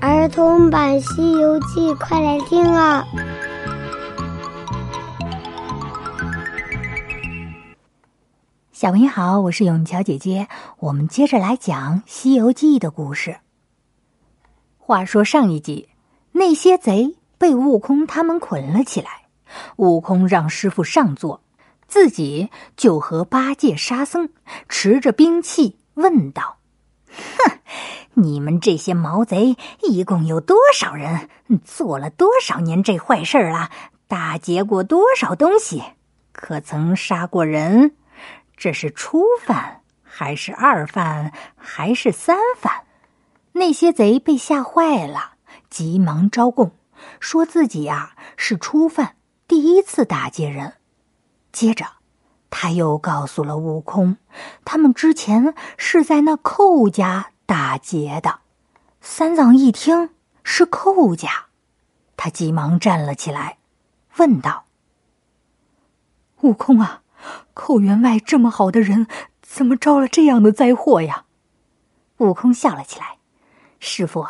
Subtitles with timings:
[0.00, 3.04] 儿童版《西游记》，快来听啊！
[8.70, 10.46] 小朋友好，我是永桥姐姐，
[10.78, 13.38] 我们接着来讲《西游记》的故事。
[14.78, 15.88] 话说上一集，
[16.30, 19.26] 那些贼被悟空他们捆了起来，
[19.76, 21.42] 悟空让师傅上座，
[21.88, 24.28] 自己就和八戒、沙僧
[24.68, 26.58] 持着兵器问道
[27.10, 27.58] ：“哼！”
[28.20, 31.28] 你们这些毛贼，一共有多少人？
[31.64, 33.70] 做了多少年这坏事了？
[34.08, 35.82] 打劫过多少东西？
[36.32, 37.94] 可曾杀过人？
[38.56, 42.72] 这是初犯，还是二犯，还是三犯？
[43.52, 45.34] 那些贼被吓坏了，
[45.70, 46.72] 急忙招供，
[47.20, 49.14] 说自己呀是初犯，
[49.46, 50.74] 第一次打劫人。
[51.52, 51.86] 接着，
[52.50, 54.16] 他又告诉了悟空，
[54.64, 57.30] 他们之前是在那寇家。
[57.48, 58.40] 打劫的，
[59.00, 60.10] 三藏一听
[60.44, 61.46] 是寇家，
[62.14, 63.56] 他急忙站了起来，
[64.18, 64.66] 问道
[66.42, 67.00] ：“悟空啊，
[67.54, 69.06] 寇员外这么好的人，
[69.40, 71.24] 怎么招了这样的灾祸呀？”
[72.20, 73.16] 悟空笑了起来
[73.80, 74.26] ：“师傅，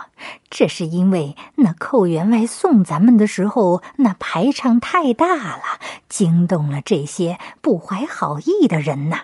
[0.49, 9.23] 这是因为那寇员外送咱们的时候，那排场太大了，惊动了这些不怀好意的人呐。”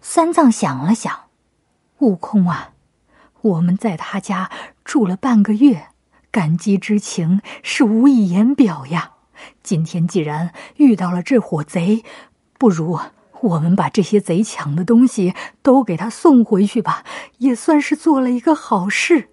[0.00, 1.24] 三藏想了想
[2.00, 2.70] ：“悟空啊。”
[3.46, 4.50] 我们在他家
[4.84, 5.88] 住了半个月，
[6.30, 9.12] 感激之情是无以言表呀。
[9.62, 12.04] 今天既然遇到了这伙贼，
[12.58, 12.98] 不如
[13.40, 17.04] 我们把这些贼抢的东西都给他送回去吧，
[17.38, 19.28] 也算是做了一个好事。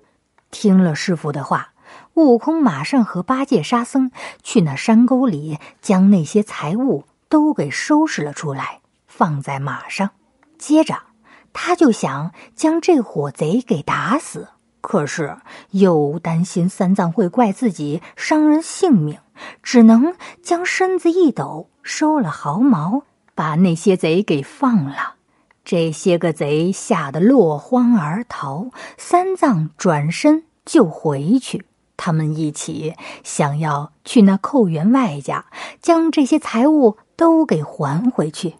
[0.51, 1.73] 听了师傅的话，
[2.15, 4.11] 悟空马上和八戒、沙僧
[4.43, 10.11] 去那山沟里，将那些财物都给收拾了出来，放在马上，
[10.59, 11.12] 接着。
[11.53, 14.49] 他就想将这伙贼给打死，
[14.81, 15.37] 可是
[15.71, 19.19] 又担心三藏会怪自己伤人性命，
[19.61, 25.15] 只能将身子一抖，收了毫毛，把那些贼给放了。
[25.63, 31.65] 这些个贼吓得落荒而逃，三藏转身就回去。
[31.95, 35.45] 他们一起想要去那寇员外家，
[35.81, 38.55] 将这些财物都给还回去，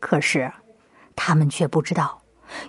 [0.00, 0.52] 可是
[1.16, 2.20] 他们却不知道。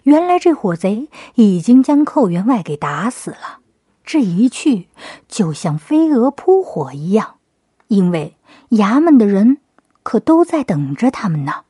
[0.03, 3.59] 原来这伙贼已经将寇员外给打死了，
[4.03, 4.87] 这一去
[5.27, 7.35] 就像飞蛾扑火一样，
[7.87, 8.37] 因为
[8.71, 9.57] 衙门的人
[10.03, 11.63] 可都在等着他们呢。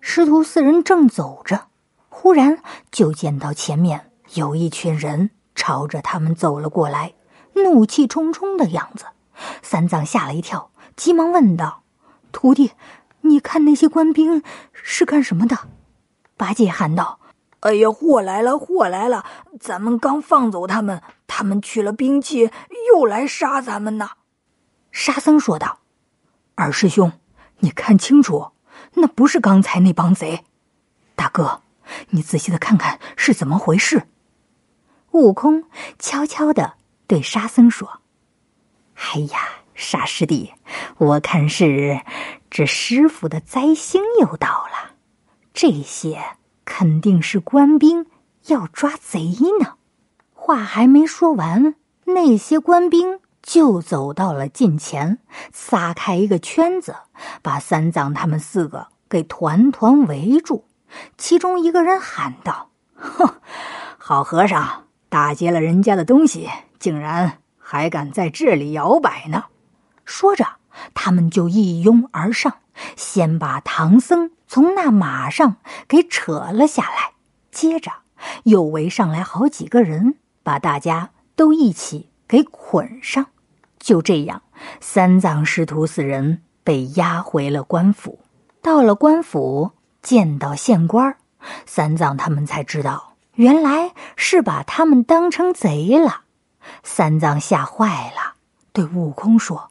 [0.00, 1.66] 师徒四人正走着，
[2.08, 7.14] 忽然就见到前面有一群人朝着他们走了过来，
[7.54, 9.04] 怒气冲冲的样子。
[9.62, 11.82] 三藏吓了一跳，急忙问道
[12.32, 12.72] ：“徒弟，
[13.22, 14.42] 你看那些官兵
[14.72, 15.56] 是干什么的？”
[16.36, 17.18] 八戒喊道。
[17.60, 19.24] 哎呀，祸来了，祸来了！
[19.60, 22.50] 咱们刚放走他们，他们取了兵器，
[22.88, 24.12] 又来杀咱们呢。
[24.90, 25.80] 沙僧说道
[26.56, 27.12] ：“二师兄，
[27.58, 28.52] 你看清楚，
[28.94, 30.46] 那不是刚才那帮贼。
[31.14, 31.60] 大哥，
[32.08, 34.06] 你仔细的看看是怎么回事。”
[35.12, 35.64] 悟空
[35.98, 36.74] 悄悄的
[37.06, 38.00] 对沙僧说
[38.96, 39.38] ：“哎呀，
[39.74, 40.54] 沙师弟，
[40.96, 42.00] 我看是
[42.48, 44.94] 这师傅的灾星又到了，
[45.52, 46.18] 这些。”
[46.64, 48.06] 肯定是官兵
[48.46, 49.20] 要抓贼
[49.60, 49.74] 呢。
[50.32, 51.74] 话还没说完，
[52.06, 55.18] 那些官兵就走到了近前，
[55.52, 56.96] 撒开一个圈子，
[57.42, 60.64] 把三藏他们四个给团团围住。
[61.16, 63.34] 其中一个人喊道：“哼，
[63.96, 66.48] 好和尚，打劫了人家的东西，
[66.78, 69.44] 竟然还敢在这里摇摆呢！”
[70.04, 70.44] 说着，
[70.94, 72.56] 他们就一拥而上，
[72.96, 74.30] 先把唐僧。
[74.46, 77.12] 从那马上给扯了下来，
[77.52, 77.92] 接着
[78.42, 83.26] 又围上来好几个人，把大家都一起给捆上。
[83.78, 84.42] 就这样，
[84.80, 88.18] 三藏师徒四人被押回了官府。
[88.60, 89.70] 到了官府，
[90.02, 91.16] 见到县官，
[91.64, 96.22] 三藏他们才知道，原来是把他们当成贼了。
[96.82, 98.34] 三藏吓坏了，
[98.72, 99.70] 对悟空说：“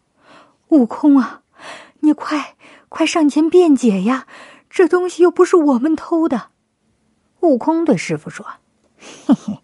[0.70, 1.42] 悟空啊，
[2.00, 2.56] 你快
[2.90, 4.28] 快上前辩解呀！”
[4.70, 6.50] 这东西又不是我们偷的，
[7.40, 8.46] 悟空对师傅说
[9.26, 9.60] ：“嘿嘿，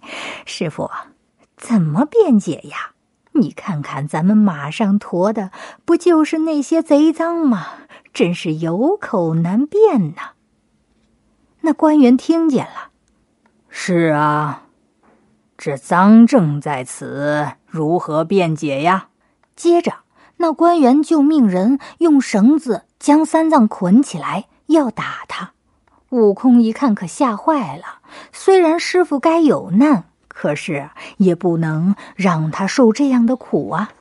[0.46, 0.90] 师傅，
[1.58, 2.94] 怎么辩解呀？
[3.34, 5.52] 你看看咱们马上驮的，
[5.84, 7.68] 不就是那些贼赃吗？
[8.14, 10.32] 真是有口难辩呐。”
[11.62, 12.90] 那官员听见了，
[13.70, 14.64] 是啊，
[15.58, 19.10] 这赃证在此，如何辩解呀？
[19.56, 19.94] 接着，
[20.38, 24.46] 那官员就命人用绳子将三藏捆起来。
[24.68, 25.52] 要打他，
[26.10, 28.00] 悟空一看可吓坏了。
[28.32, 33.92] 虽然师傅该有难，可是也不能让他受这样的苦啊！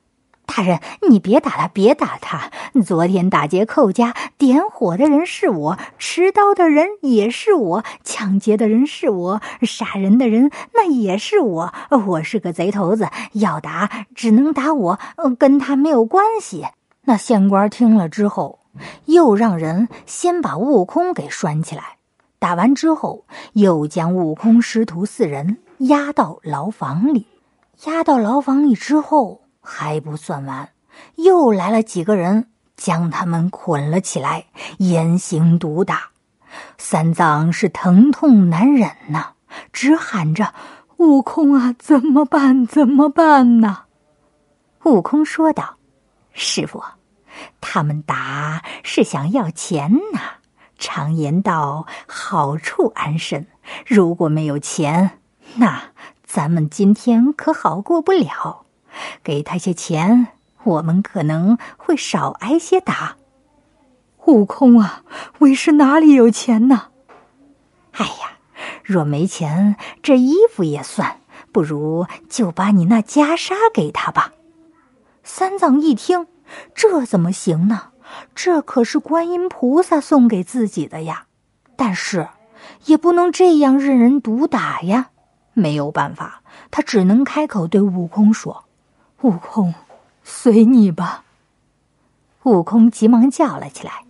[0.45, 2.51] 大人，你别打他，别打他！
[2.85, 11.73] 昨天打劫寇家点火的人是我，持刀的人也是我，抢劫的人是我，杀人的人那也是我。
[12.07, 14.99] 我是个贼头子，要打只能打我，
[15.37, 16.65] 跟他没有关系。
[17.03, 18.59] 那县官听了之后，
[19.05, 21.97] 又让人先把悟空给拴起来。
[22.39, 27.27] 打完之后，又将悟空师徒四人押到牢房里。
[27.85, 29.41] 押到牢房里之后。
[29.65, 30.69] 还不算完，
[31.15, 32.47] 又来了几个人，
[32.77, 34.45] 将他们捆了起来，
[34.77, 36.11] 严刑毒打。
[36.77, 39.33] 三藏是疼痛难忍呐，
[39.73, 40.53] 直喊着
[40.97, 42.65] ：“悟空啊，怎么办？
[42.65, 43.79] 怎么办呢？”
[44.85, 45.77] 悟空说道
[46.31, 46.81] ：“师傅，
[47.59, 50.19] 他们打是想要钱呐。
[50.77, 53.47] 常言道，好处安身。
[53.85, 55.19] 如果没有钱，
[55.55, 55.81] 那
[56.23, 58.64] 咱们今天可好过不了。”
[59.23, 60.27] 给他些钱，
[60.63, 63.17] 我们可能会少挨些打。
[64.25, 65.03] 悟空啊，
[65.39, 66.87] 为师哪里有钱呢？
[67.91, 68.37] 哎呀，
[68.83, 71.19] 若没钱，这衣服也算，
[71.51, 74.33] 不如就把你那袈裟给他吧。
[75.23, 76.27] 三藏一听，
[76.73, 77.89] 这怎么行呢？
[78.35, 81.25] 这可是观音菩萨送给自己的呀！
[81.75, 82.27] 但是，
[82.85, 85.09] 也不能这样任人毒打呀。
[85.53, 88.64] 没有办法，他只能开口对悟空说。
[89.21, 89.73] 悟空，
[90.23, 91.23] 随你吧。
[92.43, 94.05] 悟空急忙叫了起来：“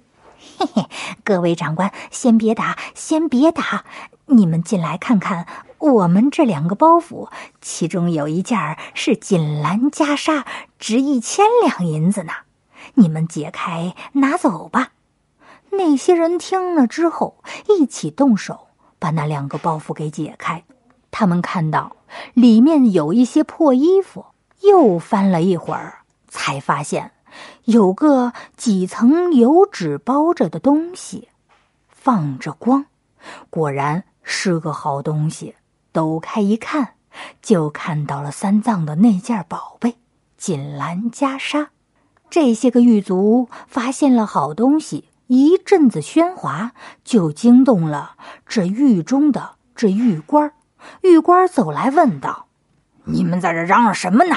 [0.57, 0.90] 嘿嘿，
[1.24, 3.86] 各位长官，先别打，先别打！
[4.25, 5.48] 你们进来看看，
[5.78, 7.30] 我们这两个包袱，
[7.62, 10.44] 其中有一件是锦兰袈裟，
[10.80, 12.34] 值一千两银子呢。
[12.96, 14.92] 你们解开拿走吧。”
[15.72, 18.68] 那些人听了之后，一起动手
[18.98, 20.63] 把那两个包袱给解开。
[21.12, 21.96] 他们看到
[22.34, 24.25] 里面有一些破衣服。
[24.62, 27.12] 又翻了一会儿，才发现
[27.66, 31.30] 有个几层油纸包着的东西，
[31.90, 32.86] 放着光，
[33.50, 35.56] 果然是个好东西。
[35.92, 36.96] 抖开一看，
[37.42, 39.96] 就看到了三藏的那件宝贝——
[40.38, 41.68] 锦兰袈裟。
[42.30, 46.74] 这些个狱卒发现了好东西，一阵子喧哗，
[47.06, 50.52] 就惊动了这狱中的这狱官。
[51.02, 52.44] 狱官走来问道
[53.06, 54.36] ：“你们在这嚷嚷什么呢？”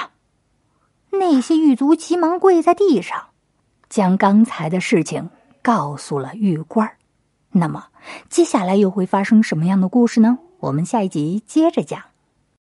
[1.11, 3.29] 那些狱卒急忙跪在地上，
[3.89, 5.31] 将刚才的事情
[5.63, 6.93] 告诉了狱官。
[7.51, 7.87] 那么，
[8.29, 10.39] 接下来又会发生什么样的故事呢？
[10.61, 12.03] 我们下一集接着讲。